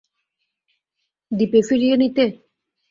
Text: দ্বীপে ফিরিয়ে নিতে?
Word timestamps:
দ্বীপে 1.31 1.59
ফিরিয়ে 1.67 1.95
নিতে? 2.01 2.25